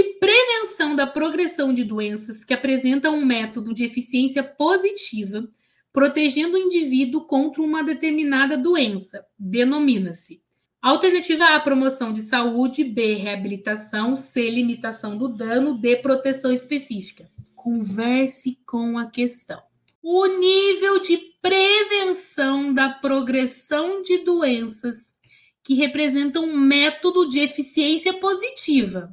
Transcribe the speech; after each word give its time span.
De 0.00 0.14
prevenção 0.14 0.96
da 0.96 1.06
progressão 1.06 1.74
de 1.74 1.84
doenças 1.84 2.42
que 2.42 2.54
apresenta 2.54 3.10
um 3.10 3.22
método 3.22 3.74
de 3.74 3.84
eficiência 3.84 4.42
positiva, 4.42 5.46
protegendo 5.92 6.56
o 6.56 6.58
indivíduo 6.58 7.26
contra 7.26 7.60
uma 7.60 7.82
determinada 7.82 8.56
doença, 8.56 9.22
denomina-se 9.38 10.40
Alternativa 10.80 11.44
A, 11.54 11.60
promoção 11.60 12.10
de 12.10 12.22
saúde. 12.22 12.82
B, 12.82 13.12
reabilitação. 13.12 14.16
C, 14.16 14.48
limitação 14.48 15.18
do 15.18 15.28
dano. 15.28 15.76
D, 15.76 15.96
proteção 15.96 16.50
específica. 16.50 17.30
Converse 17.54 18.58
com 18.66 18.96
a 18.96 19.10
questão. 19.10 19.60
O 20.02 20.26
nível 20.38 21.02
de 21.02 21.18
prevenção 21.42 22.72
da 22.72 22.88
progressão 22.88 24.00
de 24.00 24.24
doenças 24.24 25.14
que 25.62 25.74
representam 25.74 26.44
um 26.44 26.56
método 26.56 27.28
de 27.28 27.40
eficiência 27.40 28.14
positiva, 28.14 29.12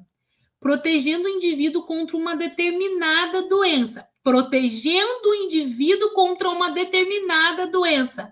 protegendo 0.60 1.28
o 1.28 1.32
indivíduo 1.32 1.84
contra 1.84 2.18
uma 2.18 2.36
determinada 2.36 3.48
doença. 3.48 4.08
Protegendo 4.24 5.30
o 5.30 5.36
indivíduo 5.36 6.12
contra 6.12 6.50
uma 6.50 6.70
determinada 6.72 7.68
doença. 7.68 8.32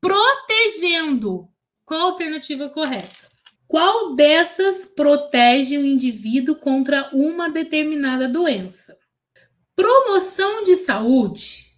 Protegendo 0.00 1.48
qual 1.84 2.00
a 2.00 2.04
alternativa 2.04 2.68
correta? 2.68 3.30
Qual 3.66 4.14
dessas 4.14 4.86
protege 4.86 5.78
o 5.78 5.86
indivíduo 5.86 6.56
contra 6.56 7.08
uma 7.12 7.48
determinada 7.48 8.28
doença? 8.28 8.96
Promoção 9.76 10.62
de 10.62 10.74
saúde 10.76 11.70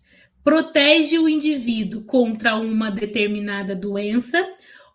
protege 0.43 1.19
o 1.19 1.29
indivíduo 1.29 2.03
contra 2.05 2.57
uma 2.57 2.91
determinada 2.91 3.75
doença 3.75 4.39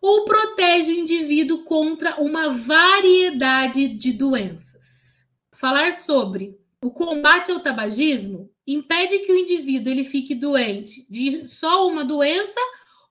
ou 0.01 0.25
protege 0.25 0.91
o 0.91 0.95
indivíduo 0.95 1.63
contra 1.63 2.21
uma 2.21 2.49
variedade 2.49 3.87
de 3.89 4.13
doenças. 4.13 5.25
Falar 5.51 5.91
sobre 5.91 6.57
o 6.83 6.91
combate 6.91 7.51
ao 7.51 7.59
tabagismo 7.59 8.49
impede 8.65 9.19
que 9.19 9.31
o 9.31 9.37
indivíduo 9.37 9.91
ele 9.91 10.03
fique 10.03 10.35
doente 10.35 11.09
de 11.09 11.47
só 11.47 11.87
uma 11.87 12.05
doença 12.05 12.59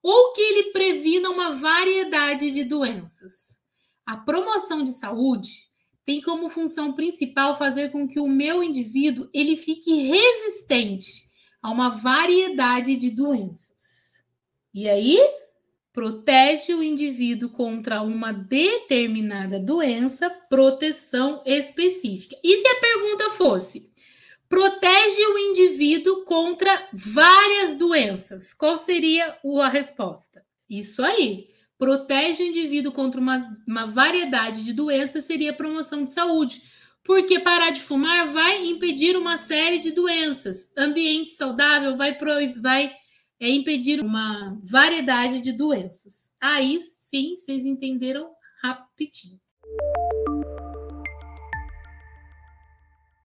ou 0.02 0.33
que 0.33 0.41
ele 0.41 0.70
previna 0.70 1.30
uma 1.30 1.52
variedade 1.52 2.50
de 2.52 2.62
doenças. 2.62 3.58
A 4.05 4.16
promoção 4.16 4.84
de 4.84 4.92
saúde 4.92 5.66
tem 6.05 6.20
como 6.20 6.48
função 6.48 6.92
principal 6.92 7.56
fazer 7.56 7.91
com 7.91 8.06
que 8.06 8.20
o 8.20 8.28
meu 8.28 8.62
indivíduo 8.62 9.28
ele 9.34 9.56
fique 9.56 9.92
resistente 10.08 11.27
a 11.60 11.72
uma 11.72 11.88
variedade 11.88 12.97
de 12.97 13.10
doenças. 13.10 14.25
E 14.72 14.88
aí, 14.88 15.19
protege 15.97 16.75
o 16.75 16.83
indivíduo 16.83 17.48
contra 17.48 18.02
uma 18.02 18.30
determinada 18.30 19.58
doença, 19.58 20.28
proteção 20.28 21.42
específica. 21.47 22.36
E 22.44 22.58
se 22.58 22.69
a 22.69 22.80
pergunta 22.80 23.30
fosse: 23.30 23.91
protege 24.47 25.27
o 25.28 25.38
indivíduo 25.38 26.22
contra 26.27 26.86
várias 26.92 27.77
doenças. 27.77 28.53
Qual 28.53 28.77
seria 28.77 29.38
a 29.62 29.69
resposta? 29.69 30.44
Isso 30.69 31.03
aí. 31.03 31.48
Protege 31.78 32.42
o 32.42 32.47
indivíduo 32.47 32.92
contra 32.92 33.19
uma, 33.19 33.56
uma 33.66 33.86
variedade 33.86 34.64
de 34.64 34.75
doenças 34.75 35.25
seria 35.25 35.55
promoção 35.55 36.05
de 36.05 36.12
saúde. 36.12 36.60
Porque 37.05 37.41
parar 37.41 37.70
de 37.70 37.81
fumar 37.81 38.27
vai 38.27 38.66
impedir 38.66 39.16
uma 39.16 39.38
série 39.38 39.78
de 39.78 39.92
doenças. 39.92 40.75
Ambiente 40.77 41.31
saudável 41.31 41.97
vai, 41.97 42.19
vai 42.58 42.92
é, 43.40 43.48
impedir 43.48 44.00
uma 44.00 44.58
variedade 44.62 45.40
de 45.40 45.52
doenças. 45.52 46.34
Aí 46.40 46.80
sim, 46.80 47.36
vocês 47.36 47.64
entenderam 47.64 48.30
rapidinho. 48.62 49.40